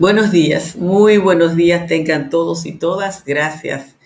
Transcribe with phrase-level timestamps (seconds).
[0.00, 3.24] Buenos días, muy buenos días tengan todos y todas.
[3.24, 3.96] Gracias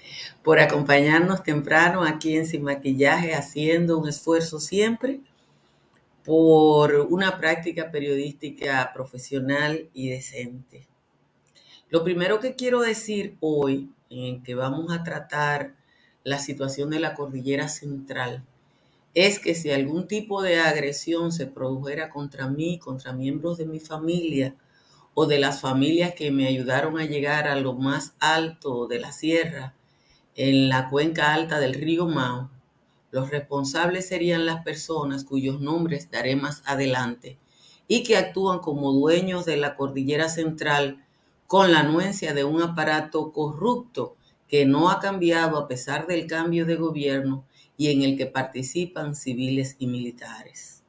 [0.43, 5.21] por acompañarnos temprano aquí en Sin Maquillaje, haciendo un esfuerzo siempre
[6.25, 10.89] por una práctica periodística profesional y decente.
[11.91, 15.75] Lo primero que quiero decir hoy, en que vamos a tratar
[16.25, 18.43] la situación de la cordillera central,
[19.13, 23.79] es que si algún tipo de agresión se produjera contra mí, contra miembros de mi
[23.79, 24.57] familia,
[25.15, 29.13] o de las familias que me ayudaron a llegar a lo más alto de la
[29.13, 29.75] sierra,
[30.35, 32.51] en la cuenca alta del río Mao,
[33.11, 37.39] los responsables serían las personas cuyos nombres daré más adelante
[37.87, 41.05] y que actúan como dueños de la cordillera central
[41.47, 44.17] con la anuencia de un aparato corrupto
[44.49, 47.45] que no ha cambiado a pesar del cambio de gobierno
[47.77, 50.82] y en el que participan civiles y militares.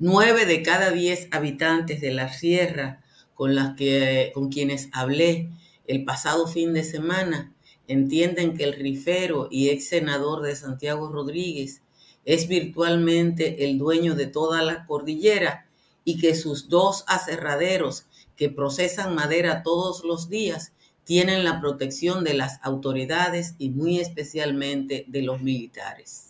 [0.00, 3.02] Nueve de cada diez habitantes de la sierra
[3.34, 5.50] con, las que, con quienes hablé
[5.88, 7.52] el pasado fin de semana
[7.88, 11.82] entienden que el rifero y ex senador de Santiago Rodríguez
[12.24, 15.66] es virtualmente el dueño de toda la cordillera
[16.04, 22.34] y que sus dos aserraderos que procesan madera todos los días tienen la protección de
[22.34, 26.27] las autoridades y muy especialmente de los militares.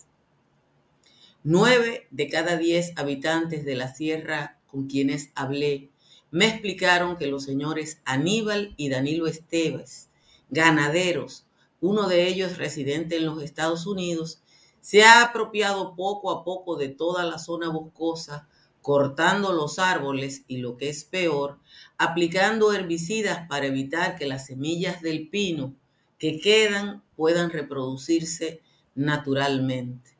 [1.50, 5.88] Nueve de cada diez habitantes de la sierra con quienes hablé
[6.30, 10.10] me explicaron que los señores Aníbal y Danilo Esteves,
[10.50, 11.46] ganaderos,
[11.80, 14.42] uno de ellos residente en los Estados Unidos,
[14.82, 18.46] se ha apropiado poco a poco de toda la zona boscosa,
[18.83, 21.60] cortando los árboles y lo que es peor,
[21.96, 25.74] aplicando herbicidas para evitar que las semillas del pino
[26.18, 28.60] que quedan puedan reproducirse
[28.94, 30.17] naturalmente.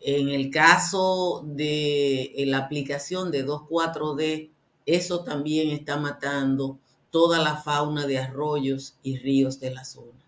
[0.00, 4.50] En el caso de la aplicación de 2,4-D,
[4.86, 6.78] eso también está matando
[7.10, 10.24] toda la fauna de arroyos y ríos de la zona.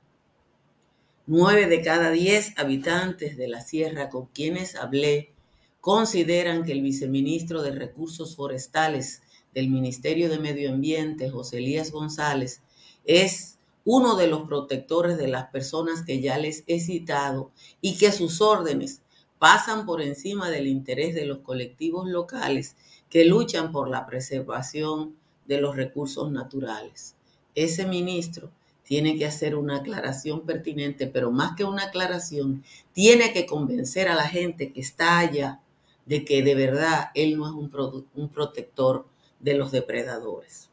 [1.27, 5.33] Nueve de cada diez habitantes de la sierra con quienes hablé
[5.81, 9.23] consideran que el viceministro de Recursos Forestales
[9.55, 12.63] del Ministerio de Medio Ambiente, José Elías González,
[13.05, 17.51] es uno de los protectores de las personas que ya les he citado
[17.81, 19.03] y que sus órdenes
[19.41, 22.77] pasan por encima del interés de los colectivos locales
[23.09, 27.17] que luchan por la preservación de los recursos naturales.
[27.55, 28.51] Ese ministro
[28.85, 32.63] tiene que hacer una aclaración pertinente, pero más que una aclaración,
[32.93, 35.61] tiene que convencer a la gente que está allá
[36.05, 39.07] de que de verdad él no es un, protector
[39.39, 40.69] de los depredadores.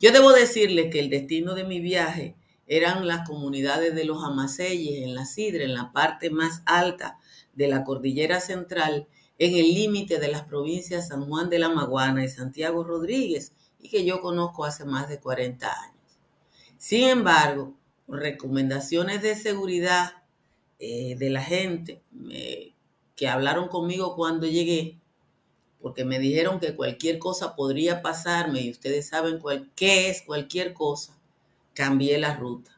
[0.00, 2.36] Yo debo decirle que el destino de mi viaje
[2.68, 7.18] eran las comunidades de los Amaseyes en la Sidra, en la parte más alta
[7.54, 9.08] de la cordillera central,
[9.38, 13.88] en el límite de las provincias San Juan de la Maguana y Santiago Rodríguez, y
[13.88, 16.20] que yo conozco hace más de 40 años.
[16.76, 17.74] Sin embargo,
[18.06, 20.22] recomendaciones de seguridad
[20.78, 22.02] eh, de la gente
[23.16, 25.00] que hablaron conmigo cuando llegué,
[25.80, 29.40] porque me dijeron que cualquier cosa podría pasarme y ustedes saben
[29.74, 31.17] qué es cualquier cosa,
[31.78, 32.72] cambié la ruta.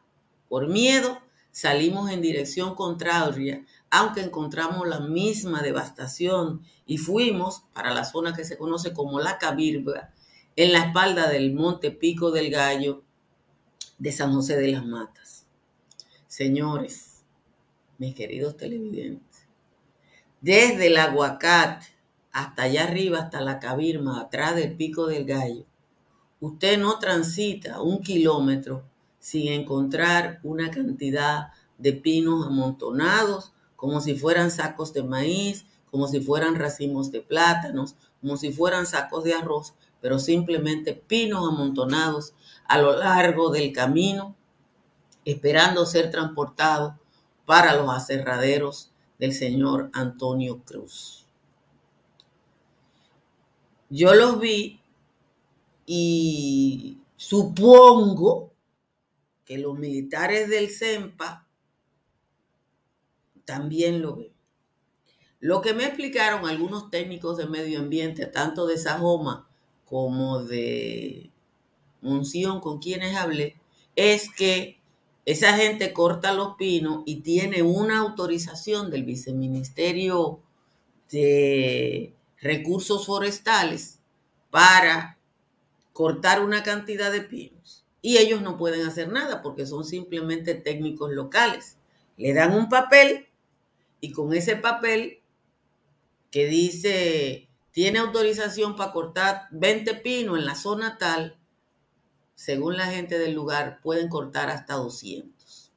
[0.47, 8.05] Por miedo, salimos en dirección contraria, aunque encontramos la misma devastación y fuimos para la
[8.05, 10.11] zona que se conoce como la Cabirba,
[10.55, 13.01] en la espalda del monte Pico del Gallo
[13.97, 15.47] de San José de las Matas.
[16.27, 17.23] Señores,
[17.97, 19.47] mis queridos televidentes,
[20.41, 21.87] desde el aguacate
[22.31, 25.65] hasta allá arriba, hasta la Cabirma, atrás del Pico del Gallo,
[26.39, 28.90] usted no transita un kilómetro
[29.21, 36.19] sin encontrar una cantidad de pinos amontonados, como si fueran sacos de maíz, como si
[36.21, 42.33] fueran racimos de plátanos, como si fueran sacos de arroz, pero simplemente pinos amontonados
[42.67, 44.35] a lo largo del camino,
[45.23, 46.95] esperando ser transportados
[47.45, 51.27] para los aserraderos del señor Antonio Cruz.
[53.89, 54.81] Yo los vi
[55.85, 58.50] y supongo
[59.51, 61.45] que los militares del CEMPA
[63.43, 64.31] también lo ven.
[65.41, 69.49] Lo que me explicaron algunos técnicos de medio ambiente, tanto de Sajoma
[69.83, 71.31] como de
[71.99, 73.57] Monción con quienes hablé,
[73.97, 74.79] es que
[75.25, 80.39] esa gente corta los pinos y tiene una autorización del viceministerio
[81.11, 83.99] de recursos forestales
[84.49, 85.19] para
[85.91, 91.11] cortar una cantidad de pinos y ellos no pueden hacer nada porque son simplemente técnicos
[91.11, 91.77] locales.
[92.17, 93.27] Le dan un papel
[93.99, 95.21] y con ese papel
[96.31, 101.37] que dice tiene autorización para cortar 20 pinos en la zona tal,
[102.35, 105.71] según la gente del lugar, pueden cortar hasta 200.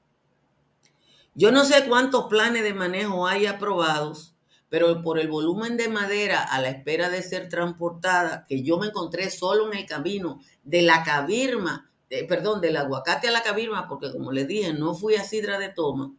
[1.37, 4.35] Yo no sé cuántos planes de manejo hay aprobados,
[4.69, 8.87] pero por el volumen de madera a la espera de ser transportada, que yo me
[8.87, 11.91] encontré solo en el camino de la cabirma,
[12.29, 15.69] perdón, del aguacate a la cabirma, porque como les dije, no fui a Sidra de
[15.69, 16.13] Toma,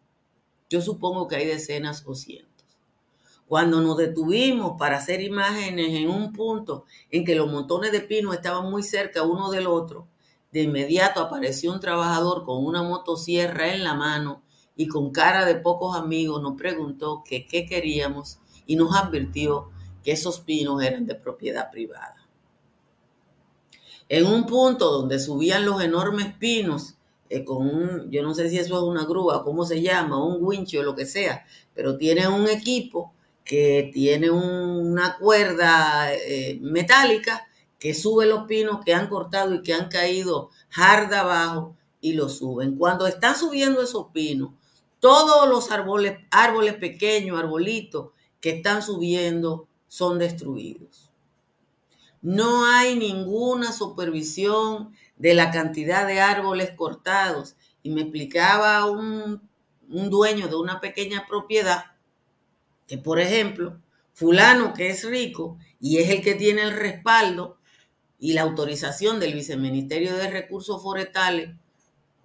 [0.69, 2.65] yo supongo que hay decenas o cientos.
[3.47, 8.33] Cuando nos detuvimos para hacer imágenes en un punto en que los montones de pino
[8.33, 10.07] estaban muy cerca uno del otro,
[10.51, 14.41] de inmediato apareció un trabajador con una motosierra en la mano
[14.75, 19.69] y con cara de pocos amigos nos preguntó qué queríamos y nos advirtió
[20.03, 22.24] que esos pinos eran de propiedad privada.
[24.07, 26.95] En un punto donde subían los enormes pinos,
[27.29, 30.83] eh, con yo no sé si eso es una grúa, cómo se llama, un wincho,
[30.83, 33.13] lo que sea, pero tiene un equipo
[33.43, 37.47] que tiene una cuerda eh, metálica
[37.79, 42.37] que sube los pinos que han cortado y que han caído jarda abajo y los
[42.37, 42.75] suben.
[42.77, 44.51] Cuando están subiendo esos pinos,
[44.99, 48.09] todos los árboles, árboles pequeños, arbolitos
[48.39, 51.04] que están subiendo son destruidos.
[52.25, 57.55] No hay ninguna supervisión de la cantidad de árboles cortados.
[57.83, 59.47] Y me explicaba un,
[59.89, 61.91] un dueño de una pequeña propiedad
[62.87, 63.79] que, por ejemplo,
[64.13, 67.59] fulano que es rico y es el que tiene el respaldo
[68.17, 71.51] y la autorización del Viceministerio de Recursos Forestales,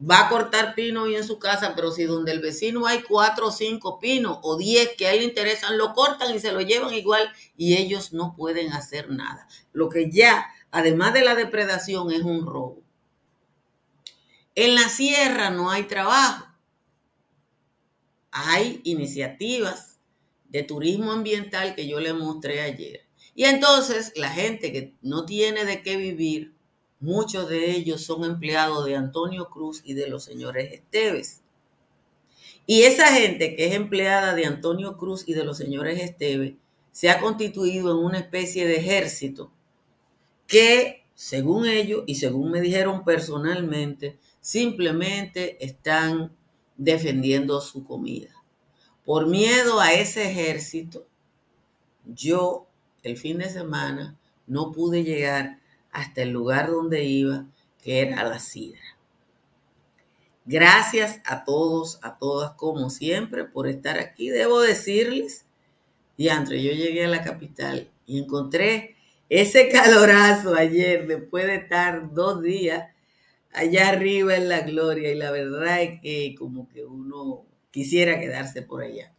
[0.01, 3.49] va a cortar pino hoy en su casa, pero si donde el vecino hay cuatro
[3.49, 6.61] o cinco pinos o diez que a él le interesan, lo cortan y se lo
[6.61, 9.47] llevan igual y ellos no pueden hacer nada.
[9.73, 12.83] Lo que ya, además de la depredación, es un robo.
[14.55, 16.47] En la sierra no hay trabajo.
[18.31, 19.99] Hay iniciativas
[20.49, 23.07] de turismo ambiental que yo le mostré ayer.
[23.35, 26.55] Y entonces la gente que no tiene de qué vivir,
[27.01, 31.43] muchos de ellos son empleados de Antonio Cruz y de los señores Esteves.
[32.67, 36.55] Y esa gente que es empleada de Antonio Cruz y de los señores Esteves
[36.93, 39.51] se ha constituido en una especie de ejército
[40.47, 46.33] que, según ellos y según me dijeron personalmente, simplemente están
[46.77, 48.31] defendiendo su comida.
[49.05, 51.07] Por miedo a ese ejército,
[52.05, 52.67] yo
[53.03, 55.60] el fin de semana no pude llegar
[55.93, 57.47] hasta el lugar donde iba,
[57.83, 58.81] que era la sidra.
[60.45, 64.31] Gracias a todos, a todas, como siempre, por estar aquí.
[64.31, 65.47] Debo decirles,
[66.17, 68.97] diantre, yo llegué a la capital y encontré
[69.29, 72.89] ese calorazo ayer, después de estar dos días
[73.53, 75.13] allá arriba en la gloria.
[75.13, 79.13] Y la verdad es que como que uno quisiera quedarse por allá.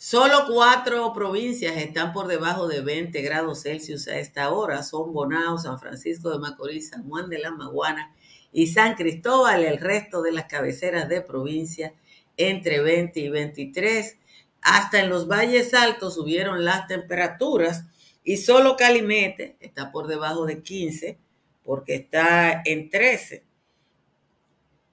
[0.00, 4.84] Solo cuatro provincias están por debajo de 20 grados Celsius a esta hora.
[4.84, 8.14] Son Bonao, San Francisco de Macorís, San Juan de la Maguana
[8.52, 9.64] y San Cristóbal.
[9.64, 11.94] El resto de las cabeceras de provincia
[12.36, 14.16] entre 20 y 23.
[14.62, 17.84] Hasta en los valles altos subieron las temperaturas
[18.22, 21.18] y solo Calimete está por debajo de 15
[21.64, 23.44] porque está en 13.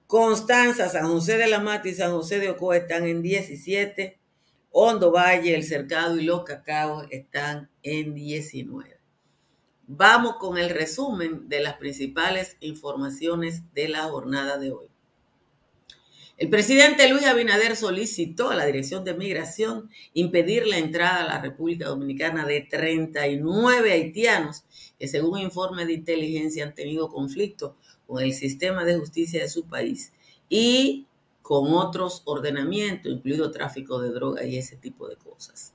[0.08, 4.18] Constanza, San José de la Mata y San José de Ocoa están en 17.
[4.78, 8.98] Hondo Valle, El Cercado y Los Cacaos están en 19.
[9.86, 14.84] Vamos con el resumen de las principales informaciones de la jornada de hoy.
[16.36, 21.40] El presidente Luis Abinader solicitó a la Dirección de Migración impedir la entrada a la
[21.40, 24.64] República Dominicana de 39 haitianos
[24.98, 29.64] que según informe de inteligencia han tenido conflicto con el sistema de justicia de su
[29.64, 30.12] país
[30.50, 31.06] y
[31.46, 35.74] con otros ordenamientos, incluido tráfico de droga y ese tipo de cosas.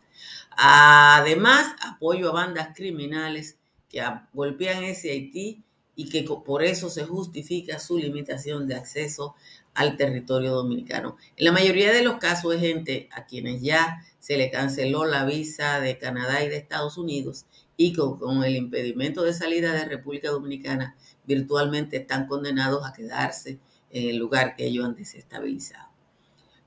[0.58, 5.64] Además, apoyo a bandas criminales que golpean ese Haití
[5.96, 9.34] y que por eso se justifica su limitación de acceso
[9.74, 11.16] al territorio dominicano.
[11.38, 15.24] En la mayoría de los casos es gente a quienes ya se le canceló la
[15.24, 17.46] visa de Canadá y de Estados Unidos
[17.78, 23.62] y con el impedimento de salida de República Dominicana virtualmente están condenados a quedarse
[23.94, 25.90] en el lugar que ellos han desestabilizado.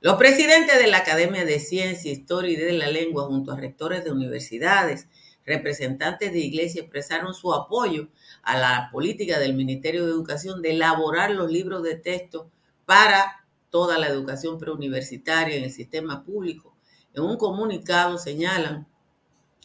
[0.00, 4.04] Los presidentes de la Academia de Ciencia, Historia y de la Lengua, junto a rectores
[4.04, 5.08] de universidades,
[5.46, 8.08] representantes de iglesia, expresaron su apoyo
[8.42, 12.50] a la política del Ministerio de Educación de elaborar los libros de texto
[12.84, 16.76] para toda la educación preuniversitaria en el sistema público.
[17.14, 18.86] En un comunicado señalan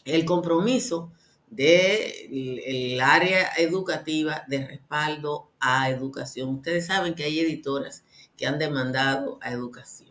[0.04, 1.12] el compromiso
[1.50, 6.56] del área educativa de respaldo a educación.
[6.56, 8.04] Ustedes saben que hay editoras
[8.36, 10.10] que han demandado a educación.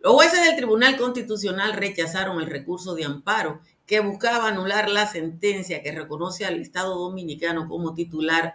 [0.00, 5.82] Los jueces del Tribunal Constitucional rechazaron el recurso de amparo que buscaba anular la sentencia
[5.82, 8.54] que reconoce al Estado dominicano como titular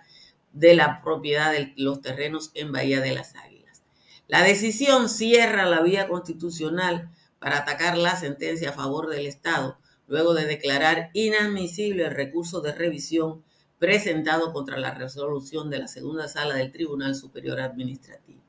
[0.51, 3.84] de la propiedad de los terrenos en Bahía de las Águilas.
[4.27, 10.33] La decisión cierra la vía constitucional para atacar la sentencia a favor del Estado, luego
[10.33, 13.43] de declarar inadmisible el recurso de revisión
[13.79, 18.41] presentado contra la resolución de la segunda sala del Tribunal Superior Administrativo.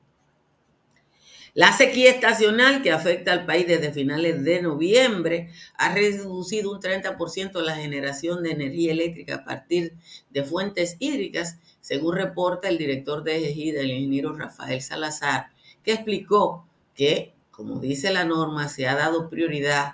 [1.55, 7.61] La sequía estacional que afecta al país desde finales de noviembre ha reducido un 30%
[7.61, 9.93] la generación de energía eléctrica a partir
[10.29, 15.47] de fuentes hídricas, según reporta el director de Ejida, el ingeniero Rafael Salazar,
[15.83, 19.93] que explicó que, como dice la norma, se ha dado prioridad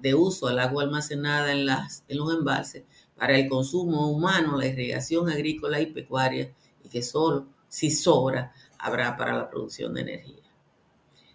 [0.00, 2.84] de uso al agua almacenada en, las, en los embalses
[3.16, 9.16] para el consumo humano, la irrigación agrícola y pecuaria, y que solo, si sobra, habrá
[9.16, 10.42] para la producción de energía.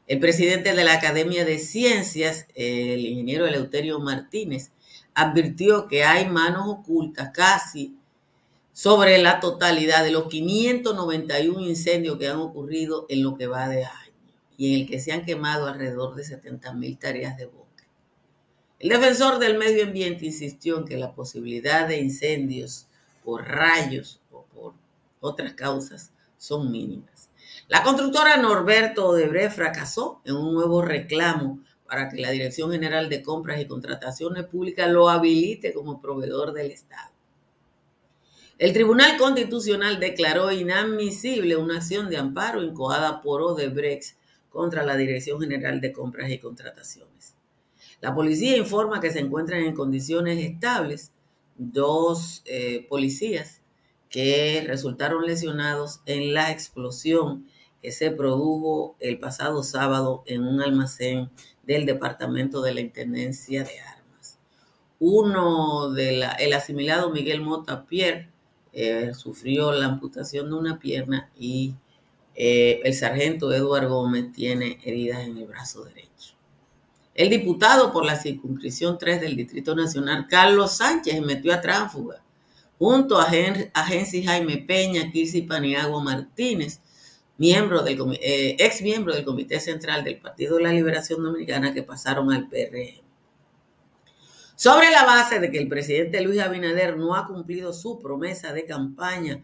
[0.08, 4.72] El presidente de la Academia de Ciencias, el ingeniero Eleuterio Martínez,
[5.14, 7.96] advirtió que hay manos ocultas casi
[8.74, 13.86] sobre la totalidad de los 591 incendios que han ocurrido en lo que va de
[13.86, 14.14] año
[14.58, 17.69] y en el que se han quemado alrededor de 70 mil tareas de bosque.
[18.80, 22.88] El defensor del medio ambiente insistió en que la posibilidad de incendios
[23.26, 24.74] por rayos o por
[25.20, 27.30] otras causas son mínimas.
[27.68, 33.22] La constructora Norberto Odebrecht fracasó en un nuevo reclamo para que la Dirección General de
[33.22, 37.12] Compras y Contrataciones Públicas lo habilite como proveedor del Estado.
[38.58, 44.16] El Tribunal Constitucional declaró inadmisible una acción de amparo incoada por Odebrecht
[44.50, 47.09] contra la Dirección General de Compras y Contrataciones.
[48.02, 51.12] La policía informa que se encuentran en condiciones estables
[51.58, 53.62] dos eh, policías
[54.10, 57.46] que resultaron lesionados en la explosión
[57.82, 61.30] que se produjo el pasado sábado en un almacén
[61.64, 64.38] del Departamento de la Intendencia de Armas.
[65.00, 68.30] Uno de el asimilado Miguel Mota Pierre
[68.74, 71.76] eh, sufrió la amputación de una pierna y
[72.36, 76.39] eh, el sargento Eduardo Gómez tiene heridas en el brazo derecho.
[77.20, 82.24] El diputado por la circunscripción 3 del Distrito Nacional, Carlos Sánchez, metió a tránsfuga
[82.78, 86.80] junto a, Gensi Jaime Peña, Kirsi Paniagua Martínez,
[87.38, 92.32] miembro eh, ex miembro del Comité Central del Partido de la Liberación Dominicana que pasaron
[92.32, 93.04] al PRM.
[94.56, 98.64] Sobre la base de que el presidente Luis Abinader no ha cumplido su promesa de
[98.64, 99.44] campaña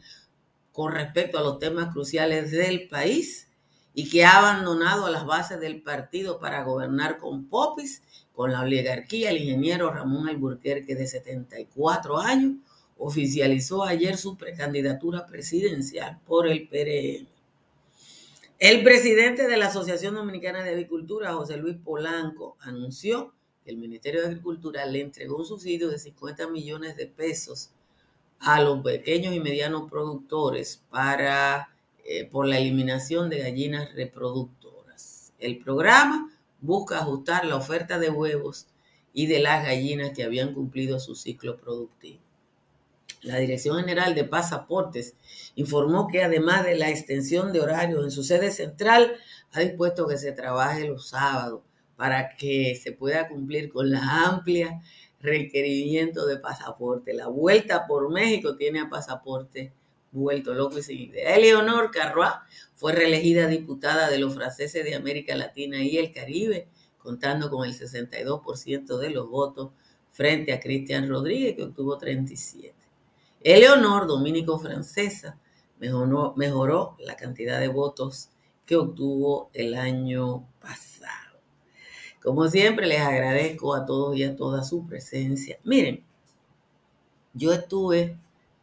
[0.71, 3.49] con respecto a los temas cruciales del país
[3.95, 9.29] y que ha abandonado las bases del partido para gobernar con popis, con la oligarquía,
[9.29, 12.55] el ingeniero Ramón Alburquerque de 74 años
[12.97, 17.27] oficializó ayer su precandidatura presidencial por el PRM.
[18.59, 23.33] El presidente de la Asociación Dominicana de Agricultura, José Luis Polanco, anunció
[23.63, 27.71] que el Ministerio de Agricultura le entregó un subsidio de 50 millones de pesos
[28.39, 31.74] a los pequeños y medianos productores para,
[32.05, 35.33] eh, por la eliminación de gallinas reproductoras.
[35.39, 36.31] El programa
[36.61, 38.67] busca ajustar la oferta de huevos
[39.11, 42.19] y de las gallinas que habían cumplido su ciclo productivo.
[43.21, 45.15] La Dirección General de Pasaportes
[45.55, 49.15] informó que además de la extensión de horarios en su sede central,
[49.51, 51.61] ha dispuesto que se trabaje los sábados
[51.95, 54.79] para que se pueda cumplir con la amplia
[55.21, 57.15] requerimiento de pasaporte.
[57.15, 59.73] La vuelta por México tiene a pasaporte
[60.15, 61.35] vuelto loco y sin idea.
[61.35, 66.67] Eleonor Carroa fue reelegida diputada de los franceses de América Latina y el Caribe,
[66.97, 69.71] contando con el 62% de los votos
[70.11, 72.73] frente a Cristian Rodríguez, que obtuvo 37.
[73.41, 75.37] Eleonor, dominico-francesa,
[75.79, 78.29] mejoró, mejoró la cantidad de votos
[78.65, 81.39] que obtuvo el año pasado.
[82.23, 85.59] Como siempre, les agradezco a todos y a todas su presencia.
[85.63, 86.03] Miren,
[87.33, 88.17] yo estuve,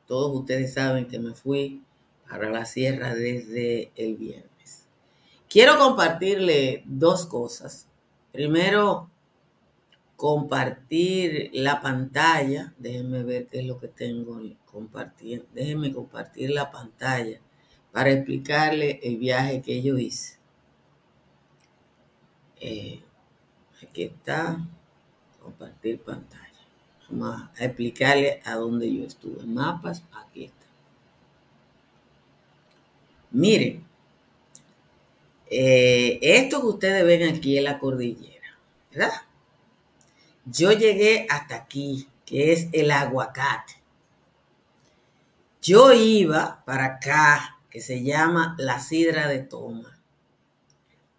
[0.06, 1.82] todos ustedes saben que me fui
[2.28, 4.86] para la sierra desde el viernes.
[5.48, 7.86] Quiero compartirle dos cosas.
[8.32, 9.10] Primero,
[10.16, 12.72] compartir la pantalla.
[12.78, 15.46] Déjenme ver qué es lo que tengo compartir.
[15.52, 17.40] Déjenme compartir la pantalla
[17.92, 20.38] para explicarle el viaje que yo hice.
[22.58, 23.02] Eh,
[23.82, 24.66] aquí está.
[25.40, 26.41] Compartir pantalla.
[27.12, 29.44] Vamos a explicarle a dónde yo estuve.
[29.44, 30.66] Mapas, aquí está.
[33.30, 33.84] Miren,
[35.50, 38.58] eh, esto que ustedes ven aquí es la cordillera,
[38.90, 39.12] ¿verdad?
[40.46, 43.74] Yo llegué hasta aquí, que es el aguacate.
[45.60, 49.98] Yo iba para acá, que se llama la sidra de toma.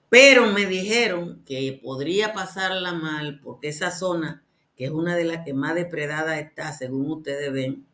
[0.10, 4.44] Pero me dijeron que podría pasarla mal porque esa zona
[4.86, 7.86] es una de las que más depredada está, según ustedes ven.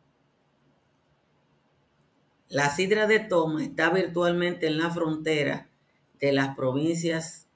[2.48, 5.68] La sidra de Toma está virtualmente en la frontera
[6.18, 7.48] de las provincias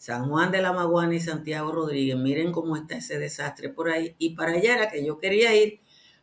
[0.00, 2.16] San Juan de la Maguana y Santiago Rodríguez.
[2.16, 4.14] Miren cómo está ese desastre por ahí.
[4.18, 5.80] Y para allá era que yo quería ir,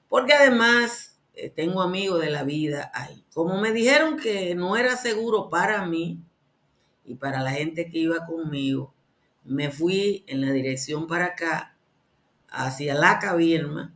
[0.10, 3.24] porque además eh, tengo amigos de la vida ahí.
[3.36, 6.20] Como me dijeron que no era seguro para mí
[7.06, 8.96] y para la gente que iba conmigo,
[9.44, 11.77] me fui en la dirección para acá,
[12.50, 13.94] hacia la cabirma,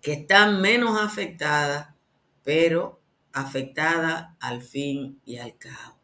[0.00, 1.96] que está menos afectada,
[2.44, 3.00] pero
[3.32, 5.96] afectada al fin y al cabo.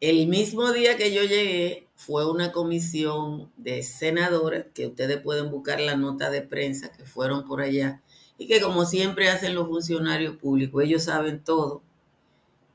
[0.00, 5.80] El mismo día que yo llegué fue una comisión de senadores, que ustedes pueden buscar
[5.80, 8.00] la nota de prensa que fueron por allá,
[8.38, 11.82] y que como siempre hacen los funcionarios públicos, ellos saben todo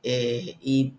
[0.04, 0.94] eh, y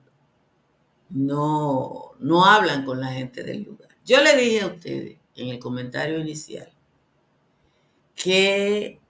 [1.11, 3.86] no, no hablan con la gente del lugar.
[4.06, 6.72] Yo le dije a ustedes en el comentario inicial
[8.14, 9.00] que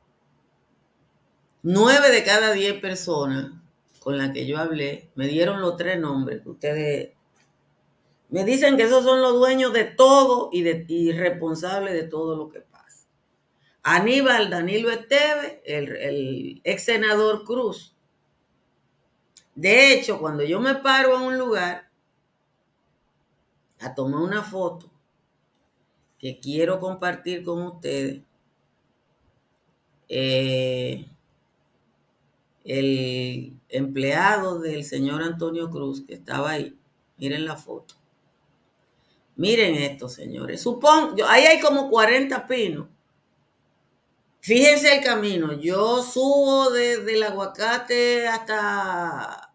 [1.63, 3.53] nueve de cada diez personas
[4.01, 7.11] con las que yo hablé me dieron los tres nombres ustedes
[8.31, 12.49] me dicen que esos son los dueños de todo y, de, responsables de todo lo
[12.49, 13.07] que pasa.
[13.85, 17.95] Aníbal Danilo Esteves, el, el ex senador Cruz.
[19.55, 21.86] De hecho, cuando yo me paro en un lugar
[23.81, 24.91] a tomar una foto
[26.19, 28.23] que quiero compartir con ustedes,
[30.09, 31.07] eh,
[32.65, 36.79] el empleado del señor Antonio Cruz que estaba ahí,
[37.17, 37.95] miren la foto.
[39.37, 40.63] Miren esto, señores.
[40.63, 42.89] Supongo, ahí hay como 40 pinos.
[44.41, 45.53] Fíjense el camino.
[45.53, 49.53] Yo subo desde el aguacate hasta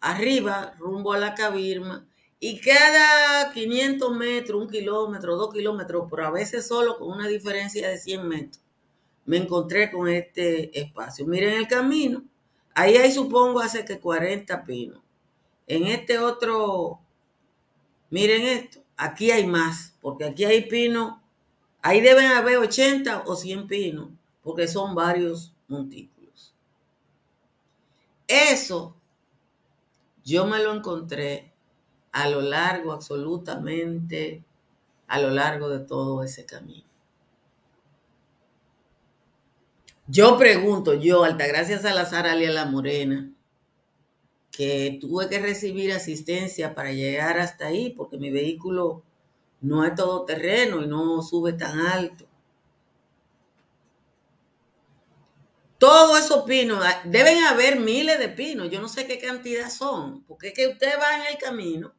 [0.00, 2.06] arriba, rumbo a la cabirma,
[2.44, 7.88] y cada 500 metros, un kilómetro, dos kilómetros, pero a veces solo con una diferencia
[7.88, 8.60] de 100 metros,
[9.24, 11.24] me encontré con este espacio.
[11.24, 12.24] Miren el camino.
[12.74, 14.98] Ahí hay, supongo, hace que 40 pinos.
[15.68, 16.98] En este otro,
[18.10, 18.82] miren esto.
[18.96, 21.20] Aquí hay más, porque aquí hay pinos.
[21.80, 24.08] Ahí deben haber 80 o 100 pinos,
[24.42, 26.56] porque son varios montículos.
[28.26, 28.96] Eso
[30.24, 31.51] yo me lo encontré
[32.12, 34.44] a lo largo, absolutamente,
[35.08, 36.84] a lo largo de todo ese camino.
[40.06, 43.32] Yo pregunto, yo, Altagracia Salazar Alia La Morena,
[44.50, 49.02] que tuve que recibir asistencia para llegar hasta ahí, porque mi vehículo
[49.62, 52.26] no es todo terreno y no sube tan alto.
[55.78, 60.22] Todos esos pinos, ah, deben haber miles de pinos, yo no sé qué cantidad son,
[60.24, 61.92] porque es que usted va en el camino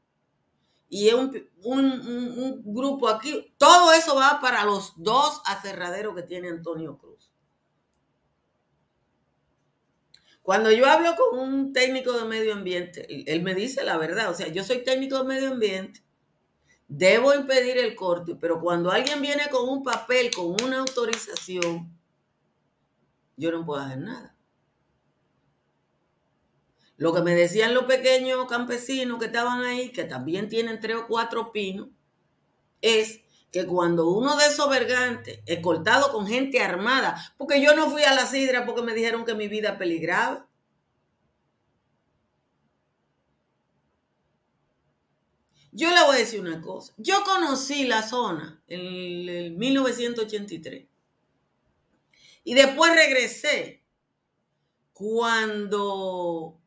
[0.93, 6.49] y es un, un grupo aquí, todo eso va para los dos aserraderos que tiene
[6.49, 7.31] Antonio Cruz.
[10.43, 14.35] Cuando yo hablo con un técnico de medio ambiente, él me dice la verdad, o
[14.35, 16.03] sea, yo soy técnico de medio ambiente,
[16.87, 21.91] debo impedir el corte, pero cuando alguien viene con un papel, con una autorización,
[23.35, 24.37] yo no puedo hacer nada.
[26.97, 31.07] Lo que me decían los pequeños campesinos que estaban ahí, que también tienen tres o
[31.07, 31.89] cuatro pinos,
[32.81, 38.03] es que cuando uno de esos vergantes, escoltado con gente armada, porque yo no fui
[38.03, 40.47] a la sidra porque me dijeron que mi vida peligraba.
[45.71, 46.93] Yo le voy a decir una cosa.
[46.97, 48.81] Yo conocí la zona en
[49.29, 50.87] el 1983
[52.43, 53.83] y después regresé
[54.93, 56.59] cuando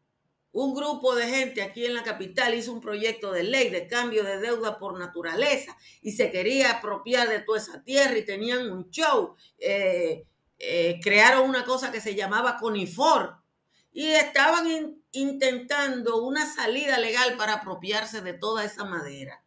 [0.58, 4.24] un grupo de gente aquí en la capital hizo un proyecto de ley de cambio
[4.24, 8.88] de deuda por naturaleza y se quería apropiar de toda esa tierra y tenían un
[8.88, 9.36] show.
[9.58, 10.26] Eh,
[10.58, 13.36] eh, crearon una cosa que se llamaba Conifor
[13.92, 19.44] y estaban intentando una salida legal para apropiarse de toda esa madera.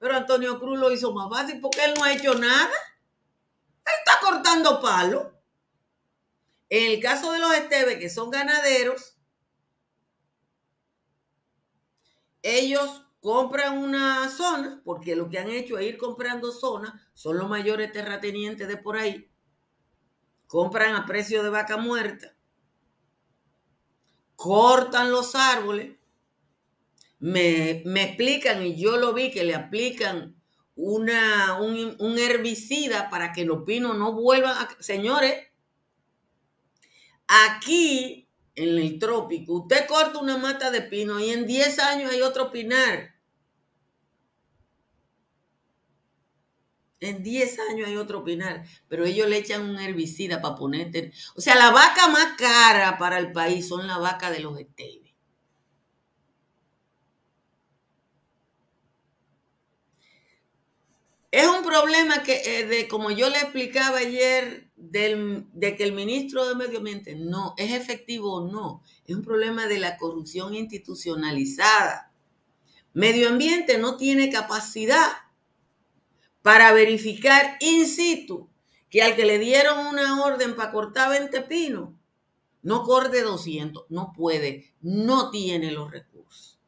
[0.00, 2.72] Pero Antonio Cruz lo hizo más fácil porque él no ha hecho nada.
[3.86, 5.40] Él está cortando palo.
[6.68, 9.19] En el caso de los Esteves, que son ganaderos,
[12.42, 17.48] ellos compran una zona, porque lo que han hecho es ir comprando zonas, son los
[17.48, 19.30] mayores terratenientes de por ahí,
[20.46, 22.34] compran a precio de vaca muerta,
[24.36, 25.96] cortan los árboles,
[27.18, 30.34] me, explican, y yo lo vi, que le aplican
[30.74, 34.82] una, un, un herbicida para que los pinos no vuelvan a...
[34.82, 35.34] Señores,
[37.28, 42.22] aquí en el trópico, usted corta una mata de pino y en 10 años hay
[42.22, 43.14] otro pinar.
[47.00, 51.12] En 10 años hay otro pinar, pero ellos le echan un herbicida para ponerte.
[51.34, 54.99] O sea, la vaca más cara para el país son la vaca de los Esteves.
[61.30, 66.48] Es un problema que, eh, de, como yo le explicaba ayer, de que el ministro
[66.48, 68.82] de Medio Ambiente no es efectivo o no.
[69.04, 72.12] Es un problema de la corrupción institucionalizada.
[72.92, 75.06] Medio Ambiente no tiene capacidad
[76.42, 78.48] para verificar in situ
[78.88, 81.90] que al que le dieron una orden para cortar 20 pinos,
[82.62, 86.58] no corte 200, no puede, no tiene los recursos.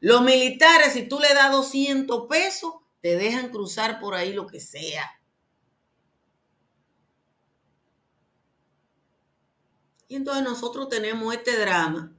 [0.00, 4.60] Los militares, si tú le das 200 pesos, te dejan cruzar por ahí lo que
[4.60, 5.20] sea.
[10.08, 12.16] Y entonces nosotros tenemos este drama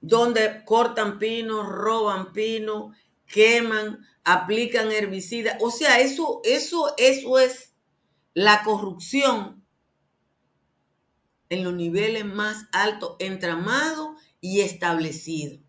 [0.00, 5.58] donde cortan pinos, roban pinos, queman, aplican herbicidas.
[5.60, 7.74] O sea, eso, eso, eso es
[8.32, 9.66] la corrupción
[11.50, 15.62] en los niveles más altos, entramado y establecido.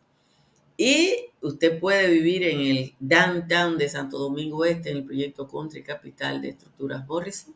[0.77, 5.83] Y usted puede vivir en el downtown de Santo Domingo Este, en el proyecto Country
[5.83, 7.53] Capital de Estructuras Morrison.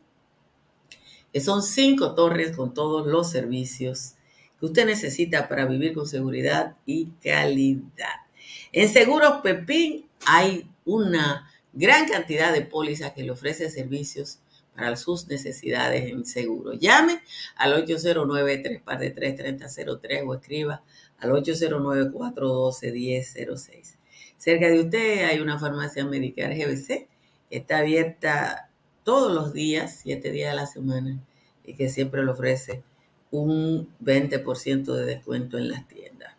[1.32, 4.14] Que son cinco torres con todos los servicios
[4.58, 8.28] que usted necesita para vivir con seguridad y calidad.
[8.72, 14.40] En Seguros Pepín hay una gran cantidad de pólizas que le ofrece servicios
[14.74, 16.72] para sus necesidades en seguro.
[16.72, 17.20] Llame
[17.56, 20.82] al 809-3 o escriba
[21.18, 23.94] al 809-412-1006.
[24.36, 27.08] Cerca de usted hay una farmacia médica GBC
[27.50, 28.70] que está abierta
[29.02, 31.18] todos los días, siete días a la semana,
[31.64, 32.84] y que siempre le ofrece
[33.30, 36.34] un 20% de descuento en las tiendas.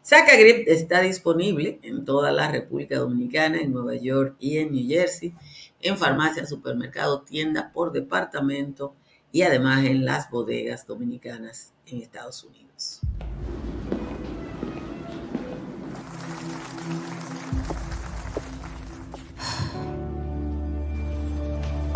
[0.02, 5.36] Sacagrip está disponible en toda la República Dominicana, en Nueva York y en New Jersey,
[5.80, 8.96] en farmacia, supermercado, tienda por departamento
[9.32, 13.02] y además en las bodegas dominicanas en Estados Unidos.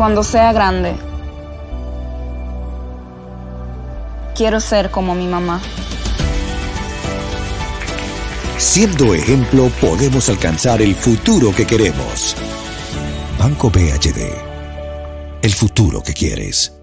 [0.00, 0.94] Cuando sea grande,
[4.34, 5.60] quiero ser como mi mamá.
[8.56, 12.34] Siendo ejemplo, podemos alcanzar el futuro que queremos.
[13.38, 14.32] Banco BHD.
[15.42, 16.74] El futuro que quieres.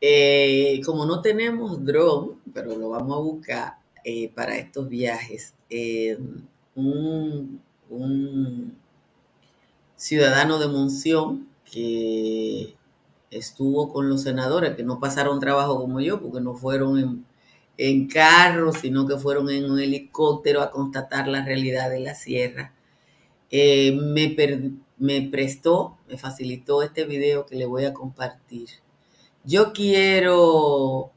[0.00, 6.18] Eh, como no tenemos dron, pero lo vamos a buscar eh, para estos viajes, eh,
[6.74, 8.83] un, un
[10.04, 12.76] ciudadano de Monción que
[13.30, 17.26] estuvo con los senadores, que no pasaron trabajo como yo, porque no fueron en
[17.76, 22.74] en carro, sino que fueron en un helicóptero a constatar la realidad de la sierra.
[23.50, 24.36] Eh, me,
[24.98, 28.68] me prestó, me facilitó este video que le voy a compartir.
[29.44, 31.12] Yo quiero,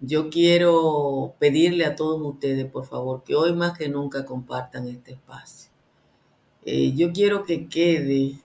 [0.00, 5.12] yo quiero pedirle a todos ustedes, por favor, que hoy más que nunca compartan este
[5.12, 5.71] espacio.
[6.64, 8.38] Eh, yo quiero que quede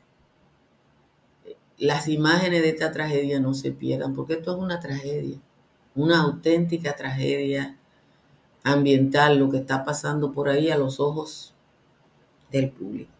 [1.77, 5.39] las imágenes de esta tragedia no se pierdan, porque esto es una tragedia
[5.97, 7.75] una auténtica tragedia
[8.63, 11.55] ambiental lo que está pasando por ahí a los ojos
[12.51, 13.11] del público.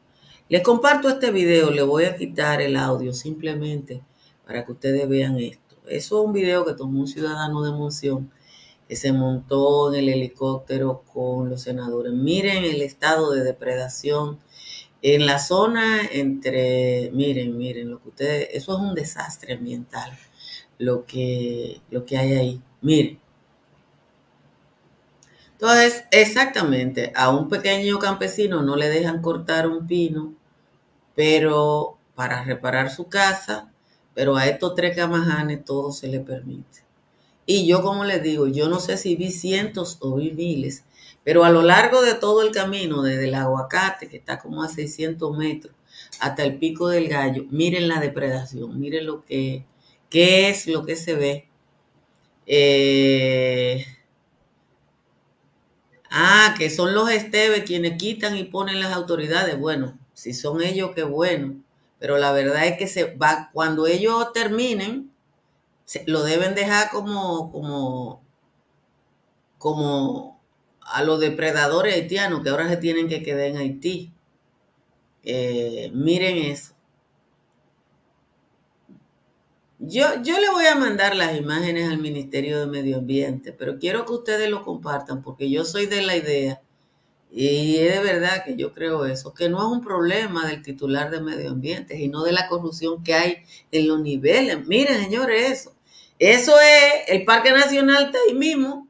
[0.48, 4.04] Les comparto este video, le voy a quitar el audio simplemente
[4.46, 5.76] para que ustedes vean esto.
[5.88, 8.32] Eso es un video que tomó un ciudadano de Monción
[8.88, 12.14] que se montó en el helicóptero con los senadores.
[12.14, 14.40] Miren el estado de depredación
[15.16, 20.12] en la zona entre, miren, miren, lo que ustedes, eso es un desastre ambiental,
[20.80, 22.62] lo que, lo que hay ahí.
[22.82, 23.20] Mire.
[25.54, 30.36] Entonces, exactamente, a un pequeño campesino no le dejan cortar un pino,
[31.16, 33.72] pero para reparar su casa,
[34.14, 36.84] pero a estos tres camajanes todo se le permite.
[37.46, 40.84] Y yo, como les digo, yo no sé si vi cientos o vi miles,
[41.28, 44.70] pero a lo largo de todo el camino, desde el aguacate, que está como a
[44.70, 45.76] 600 metros,
[46.22, 49.66] hasta el pico del gallo, miren la depredación, miren lo que,
[50.10, 51.50] qué es lo que se ve
[52.46, 53.86] eh,
[56.10, 59.60] ah, que son los Esteves quienes quitan y ponen las autoridades.
[59.60, 61.62] Bueno, si son ellos, qué bueno.
[62.00, 65.12] Pero la verdad es que se va, cuando ellos terminen,
[66.06, 68.24] lo deben dejar como, como,
[69.58, 70.37] como
[70.88, 74.12] a los depredadores haitianos que ahora se tienen que quedar en Haití.
[75.24, 76.74] Eh, miren eso.
[79.80, 84.06] Yo, yo le voy a mandar las imágenes al Ministerio de Medio Ambiente, pero quiero
[84.06, 86.62] que ustedes lo compartan porque yo soy de la idea,
[87.32, 91.12] y es de verdad que yo creo eso, que no es un problema del titular
[91.12, 93.38] de Medio Ambiente, sino de la corrupción que hay
[93.72, 94.66] en los niveles.
[94.66, 95.76] Miren, señores, eso.
[96.20, 98.87] Eso es, el Parque Nacional está ahí mismo.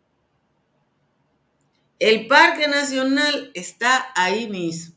[2.00, 4.96] El Parque Nacional está ahí mismo.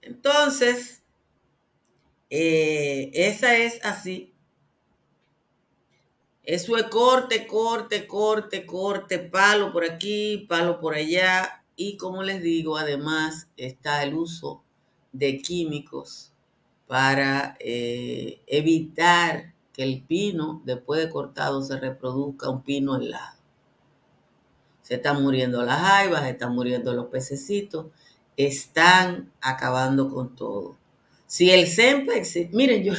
[0.00, 1.02] Entonces,
[2.30, 4.32] eh, esa es así.
[6.42, 11.64] Eso es corte, corte, corte, corte, palo por aquí, palo por allá.
[11.76, 14.62] Y como les digo, además está el uso
[15.12, 16.32] de químicos
[16.86, 23.36] para eh, evitar que el pino, después de cortado, se reproduzca un pino helado.
[24.82, 27.86] Se están muriendo las jaivas, se están muriendo los pececitos,
[28.36, 30.76] están acabando con todo.
[31.26, 32.92] Si el SEMPA existe, miren, yo,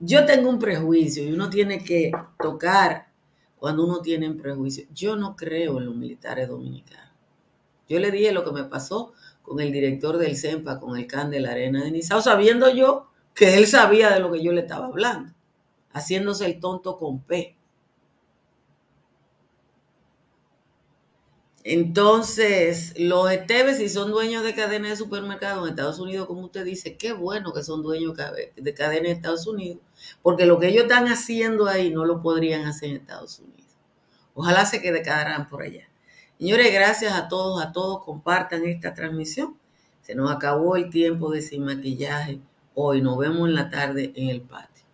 [0.00, 3.08] yo tengo un prejuicio y uno tiene que tocar
[3.56, 4.86] cuando uno tiene un prejuicio.
[4.92, 7.10] Yo no creo en los militares dominicanos.
[7.88, 11.30] Yo le dije lo que me pasó con el director del SEMPA, con el CAN
[11.30, 14.62] de la Arena de Nizao, sabiendo yo que él sabía de lo que yo le
[14.62, 15.32] estaba hablando,
[15.92, 17.56] haciéndose el tonto con P.
[21.62, 26.64] Entonces, los Esteves, si son dueños de cadenas de supermercados en Estados Unidos, como usted
[26.64, 28.16] dice, qué bueno que son dueños
[28.56, 29.78] de cadenas de Estados Unidos,
[30.22, 33.70] porque lo que ellos están haciendo ahí no lo podrían hacer en Estados Unidos.
[34.32, 35.86] Ojalá se quedaran por allá.
[36.38, 39.58] Señores, gracias a todos, a todos, compartan esta transmisión.
[40.00, 42.40] Se nos acabó el tiempo de sin maquillaje.
[42.74, 44.84] Hoy nos vemos en la tarde en el patio.